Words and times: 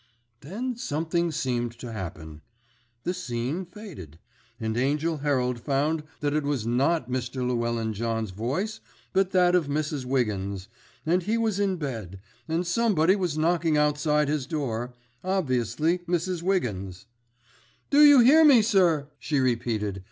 Then 0.39 0.77
something 0.77 1.31
seemed 1.31 1.73
to 1.73 1.91
happen. 1.91 2.41
The 3.03 3.13
scene 3.13 3.65
faded, 3.65 4.17
and 4.59 4.75
Angell 4.75 5.17
Herald 5.17 5.59
found 5.59 6.01
that 6.21 6.33
it 6.33 6.43
was 6.43 6.65
not 6.65 7.07
Mr. 7.07 7.47
Llewellyn 7.47 7.93
John's 7.93 8.31
voice, 8.31 8.79
but 9.13 9.29
that 9.29 9.53
of 9.53 9.67
Mrs. 9.67 10.03
Wiggins; 10.05 10.67
and 11.05 11.21
he 11.21 11.37
was 11.37 11.59
in 11.59 11.75
bed, 11.75 12.19
and 12.47 12.65
somebody 12.65 13.15
was 13.15 13.37
knocking 13.37 13.77
outside 13.77 14.27
his 14.27 14.47
door, 14.47 14.95
obviously 15.23 15.99
Mrs. 15.99 16.41
Wiggins. 16.41 17.05
"Do 17.91 18.01
you 18.03 18.21
hear 18.21 18.43
me, 18.43 18.63
sir?" 18.63 19.07
she 19.19 19.39
repeated. 19.39 19.99